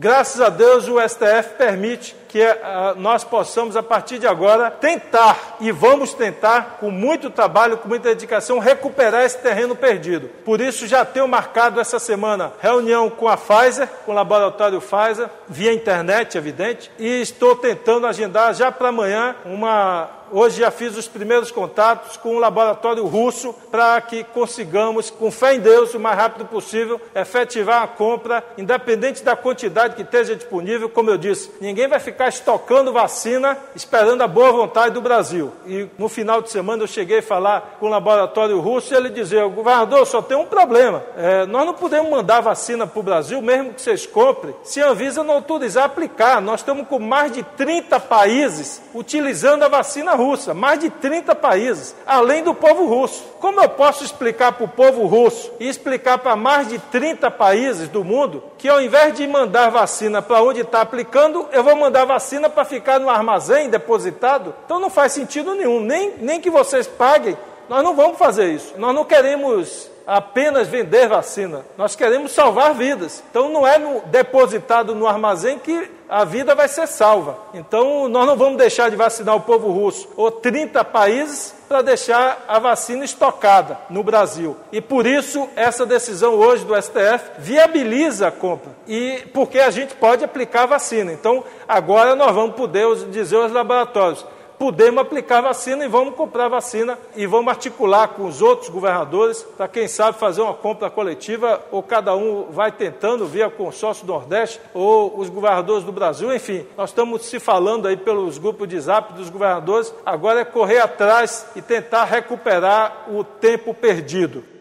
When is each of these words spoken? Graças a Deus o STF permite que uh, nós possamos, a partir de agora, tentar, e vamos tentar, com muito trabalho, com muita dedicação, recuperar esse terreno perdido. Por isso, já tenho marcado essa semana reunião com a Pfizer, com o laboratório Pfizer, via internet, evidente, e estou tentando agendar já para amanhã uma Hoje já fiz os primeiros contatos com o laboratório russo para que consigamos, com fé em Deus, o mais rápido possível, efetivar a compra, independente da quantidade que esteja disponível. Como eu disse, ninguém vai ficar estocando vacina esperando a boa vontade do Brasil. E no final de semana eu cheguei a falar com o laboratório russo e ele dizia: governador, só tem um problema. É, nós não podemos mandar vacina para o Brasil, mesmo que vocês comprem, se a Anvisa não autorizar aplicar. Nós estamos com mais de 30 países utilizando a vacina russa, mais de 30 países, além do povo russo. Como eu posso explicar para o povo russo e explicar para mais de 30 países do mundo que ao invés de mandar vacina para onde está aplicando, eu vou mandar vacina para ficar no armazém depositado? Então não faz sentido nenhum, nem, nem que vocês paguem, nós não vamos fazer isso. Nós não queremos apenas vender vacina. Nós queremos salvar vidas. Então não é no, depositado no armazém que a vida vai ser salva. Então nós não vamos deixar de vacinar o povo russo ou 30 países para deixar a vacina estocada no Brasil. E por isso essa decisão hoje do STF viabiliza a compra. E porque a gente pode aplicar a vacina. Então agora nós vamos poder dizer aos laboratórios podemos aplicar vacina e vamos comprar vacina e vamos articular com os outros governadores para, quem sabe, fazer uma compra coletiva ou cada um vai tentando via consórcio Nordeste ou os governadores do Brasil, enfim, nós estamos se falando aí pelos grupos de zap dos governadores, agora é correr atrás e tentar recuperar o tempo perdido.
Graças 0.00 0.40
a 0.40 0.48
Deus 0.48 0.88
o 0.88 0.98
STF 0.98 1.58
permite 1.58 2.16
que 2.30 2.40
uh, 2.40 2.94
nós 2.96 3.24
possamos, 3.24 3.76
a 3.76 3.82
partir 3.82 4.20
de 4.20 4.26
agora, 4.26 4.70
tentar, 4.70 5.56
e 5.58 5.72
vamos 5.72 6.14
tentar, 6.14 6.76
com 6.78 6.88
muito 6.88 7.28
trabalho, 7.28 7.76
com 7.76 7.88
muita 7.88 8.10
dedicação, 8.10 8.60
recuperar 8.60 9.24
esse 9.24 9.38
terreno 9.38 9.74
perdido. 9.74 10.28
Por 10.44 10.60
isso, 10.60 10.86
já 10.86 11.04
tenho 11.04 11.26
marcado 11.26 11.80
essa 11.80 11.98
semana 11.98 12.52
reunião 12.60 13.10
com 13.10 13.26
a 13.26 13.36
Pfizer, 13.36 13.88
com 14.06 14.12
o 14.12 14.14
laboratório 14.14 14.80
Pfizer, 14.80 15.28
via 15.48 15.72
internet, 15.72 16.38
evidente, 16.38 16.88
e 17.00 17.20
estou 17.20 17.56
tentando 17.56 18.06
agendar 18.06 18.54
já 18.54 18.70
para 18.70 18.90
amanhã 18.90 19.34
uma 19.44 20.20
Hoje 20.32 20.60
já 20.60 20.70
fiz 20.70 20.96
os 20.96 21.08
primeiros 21.08 21.50
contatos 21.50 22.16
com 22.16 22.36
o 22.36 22.38
laboratório 22.38 23.04
russo 23.04 23.52
para 23.68 24.00
que 24.00 24.22
consigamos, 24.22 25.10
com 25.10 25.28
fé 25.28 25.54
em 25.54 25.60
Deus, 25.60 25.92
o 25.92 25.98
mais 25.98 26.16
rápido 26.16 26.44
possível, 26.44 27.00
efetivar 27.12 27.82
a 27.82 27.88
compra, 27.88 28.44
independente 28.56 29.24
da 29.24 29.34
quantidade 29.34 29.96
que 29.96 30.02
esteja 30.02 30.36
disponível. 30.36 30.88
Como 30.88 31.10
eu 31.10 31.18
disse, 31.18 31.50
ninguém 31.60 31.88
vai 31.88 31.98
ficar 31.98 32.19
estocando 32.28 32.92
vacina 32.92 33.56
esperando 33.74 34.22
a 34.22 34.28
boa 34.28 34.52
vontade 34.52 34.94
do 34.94 35.00
Brasil. 35.00 35.52
E 35.66 35.88
no 35.98 36.08
final 36.08 36.42
de 36.42 36.50
semana 36.50 36.82
eu 36.82 36.86
cheguei 36.86 37.18
a 37.18 37.22
falar 37.22 37.76
com 37.78 37.86
o 37.86 37.88
laboratório 37.88 38.60
russo 38.60 38.92
e 38.92 38.96
ele 38.96 39.10
dizia: 39.10 39.46
governador, 39.46 40.06
só 40.06 40.20
tem 40.20 40.36
um 40.36 40.46
problema. 40.46 41.02
É, 41.16 41.46
nós 41.46 41.66
não 41.66 41.74
podemos 41.74 42.10
mandar 42.10 42.40
vacina 42.40 42.86
para 42.86 43.00
o 43.00 43.02
Brasil, 43.02 43.40
mesmo 43.40 43.74
que 43.74 43.82
vocês 43.82 44.06
comprem, 44.06 44.54
se 44.62 44.82
a 44.82 44.90
Anvisa 44.90 45.22
não 45.22 45.34
autorizar 45.34 45.84
aplicar. 45.84 46.40
Nós 46.40 46.60
estamos 46.60 46.86
com 46.86 46.98
mais 46.98 47.32
de 47.32 47.42
30 47.42 47.98
países 48.00 48.82
utilizando 48.94 49.62
a 49.62 49.68
vacina 49.68 50.14
russa, 50.14 50.54
mais 50.54 50.80
de 50.80 50.90
30 50.90 51.34
países, 51.34 51.94
além 52.06 52.42
do 52.42 52.54
povo 52.54 52.86
russo. 52.86 53.24
Como 53.40 53.60
eu 53.60 53.68
posso 53.68 54.04
explicar 54.04 54.52
para 54.52 54.64
o 54.64 54.68
povo 54.68 55.06
russo 55.06 55.50
e 55.58 55.68
explicar 55.68 56.18
para 56.18 56.36
mais 56.36 56.68
de 56.68 56.78
30 56.78 57.30
países 57.30 57.88
do 57.88 58.04
mundo 58.04 58.42
que 58.58 58.68
ao 58.68 58.80
invés 58.80 59.14
de 59.14 59.26
mandar 59.26 59.70
vacina 59.70 60.20
para 60.20 60.42
onde 60.42 60.60
está 60.60 60.82
aplicando, 60.82 61.48
eu 61.50 61.64
vou 61.64 61.74
mandar 61.74 62.04
vacina 62.12 62.48
para 62.48 62.64
ficar 62.64 62.98
no 62.98 63.08
armazém 63.08 63.70
depositado? 63.70 64.54
Então 64.64 64.80
não 64.80 64.90
faz 64.90 65.12
sentido 65.12 65.54
nenhum, 65.54 65.80
nem, 65.80 66.14
nem 66.18 66.40
que 66.40 66.50
vocês 66.50 66.86
paguem, 66.86 67.36
nós 67.68 67.84
não 67.84 67.94
vamos 67.94 68.18
fazer 68.18 68.52
isso. 68.52 68.74
Nós 68.76 68.92
não 68.92 69.04
queremos 69.04 69.88
apenas 70.04 70.66
vender 70.66 71.08
vacina. 71.08 71.64
Nós 71.78 71.94
queremos 71.94 72.32
salvar 72.32 72.74
vidas. 72.74 73.22
Então 73.30 73.48
não 73.48 73.64
é 73.64 73.78
no, 73.78 74.00
depositado 74.06 74.92
no 74.92 75.06
armazém 75.06 75.56
que 75.56 75.88
a 76.10 76.24
vida 76.24 76.54
vai 76.54 76.66
ser 76.66 76.88
salva. 76.88 77.38
Então 77.54 78.08
nós 78.08 78.26
não 78.26 78.36
vamos 78.36 78.58
deixar 78.58 78.90
de 78.90 78.96
vacinar 78.96 79.36
o 79.36 79.40
povo 79.40 79.70
russo 79.70 80.08
ou 80.16 80.30
30 80.30 80.84
países 80.84 81.54
para 81.68 81.82
deixar 81.82 82.44
a 82.48 82.58
vacina 82.58 83.04
estocada 83.04 83.78
no 83.88 84.02
Brasil. 84.02 84.56
E 84.72 84.80
por 84.80 85.06
isso 85.06 85.48
essa 85.54 85.86
decisão 85.86 86.34
hoje 86.34 86.64
do 86.64 86.74
STF 86.74 87.30
viabiliza 87.38 88.26
a 88.26 88.32
compra. 88.32 88.72
E 88.88 89.22
porque 89.32 89.60
a 89.60 89.70
gente 89.70 89.94
pode 89.94 90.24
aplicar 90.24 90.64
a 90.64 90.66
vacina. 90.66 91.12
Então 91.12 91.44
agora 91.68 92.16
nós 92.16 92.34
vamos 92.34 92.56
poder 92.56 92.92
dizer 93.10 93.36
aos 93.36 93.52
laboratórios 93.52 94.26
podemos 94.60 95.00
aplicar 95.00 95.40
vacina 95.40 95.86
e 95.86 95.88
vamos 95.88 96.14
comprar 96.14 96.48
vacina 96.48 96.98
e 97.16 97.24
vamos 97.24 97.48
articular 97.48 98.08
com 98.08 98.26
os 98.26 98.42
outros 98.42 98.68
governadores 98.68 99.42
para, 99.56 99.66
quem 99.66 99.88
sabe, 99.88 100.18
fazer 100.18 100.42
uma 100.42 100.52
compra 100.52 100.90
coletiva 100.90 101.64
ou 101.72 101.82
cada 101.82 102.14
um 102.14 102.50
vai 102.50 102.70
tentando 102.70 103.24
via 103.26 103.48
consórcio 103.48 104.06
Nordeste 104.06 104.60
ou 104.74 105.18
os 105.18 105.30
governadores 105.30 105.82
do 105.82 105.92
Brasil, 105.92 106.34
enfim, 106.34 106.66
nós 106.76 106.90
estamos 106.90 107.24
se 107.24 107.40
falando 107.40 107.88
aí 107.88 107.96
pelos 107.96 108.36
grupos 108.36 108.68
de 108.68 108.78
zap 108.78 109.14
dos 109.14 109.30
governadores, 109.30 109.94
agora 110.04 110.40
é 110.40 110.44
correr 110.44 110.80
atrás 110.80 111.46
e 111.56 111.62
tentar 111.62 112.04
recuperar 112.04 113.06
o 113.08 113.24
tempo 113.24 113.72
perdido. 113.72 114.44